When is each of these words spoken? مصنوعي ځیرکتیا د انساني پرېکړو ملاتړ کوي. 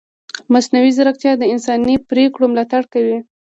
مصنوعي 0.53 0.91
ځیرکتیا 0.97 1.31
د 1.37 1.43
انساني 1.53 1.95
پرېکړو 2.09 2.45
ملاتړ 2.51 2.83
کوي. 2.93 3.17